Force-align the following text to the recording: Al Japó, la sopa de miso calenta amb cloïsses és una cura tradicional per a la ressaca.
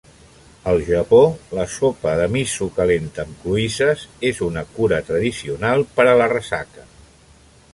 Al 0.69 0.79
Japó, 0.85 1.19
la 1.57 1.65
sopa 1.73 2.13
de 2.21 2.25
miso 2.35 2.69
calenta 2.79 3.25
amb 3.25 3.43
cloïsses 3.43 4.07
és 4.31 4.41
una 4.47 4.65
cura 4.79 4.99
tradicional 5.11 5.85
per 5.99 6.07
a 6.15 6.17
la 6.23 6.31
ressaca. 6.33 6.89